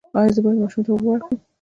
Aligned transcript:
ایا 0.17 0.31
زه 0.35 0.41
باید 0.43 0.59
ماشوم 0.61 0.83
ته 0.85 0.89
اوبه 0.91 1.07
ورکړم؟ 1.09 1.37